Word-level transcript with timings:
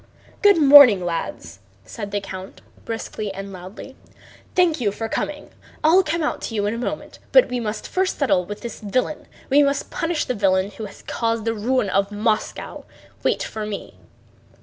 "Good 0.41 0.57
morning, 0.57 1.05
lads!" 1.05 1.59
said 1.85 2.09
the 2.09 2.19
count 2.19 2.61
briskly 2.85 3.31
and 3.31 3.53
loudly. 3.53 3.95
"Thank 4.55 4.81
you 4.81 4.91
for 4.91 5.07
coming. 5.07 5.51
I'll 5.83 6.01
come 6.01 6.23
out 6.23 6.41
to 6.41 6.55
you 6.55 6.65
in 6.65 6.73
a 6.73 6.79
moment, 6.79 7.19
but 7.31 7.49
we 7.49 7.59
must 7.59 7.87
first 7.87 8.17
settle 8.17 8.43
with 8.43 8.61
the 8.61 8.69
villain. 8.81 9.27
We 9.51 9.61
must 9.61 9.91
punish 9.91 10.25
the 10.25 10.33
villain 10.33 10.71
who 10.71 10.85
has 10.85 11.03
caused 11.05 11.45
the 11.45 11.53
ruin 11.53 11.91
of 11.91 12.11
Moscow. 12.11 12.83
Wait 13.21 13.43
for 13.43 13.63
me!" 13.63 13.93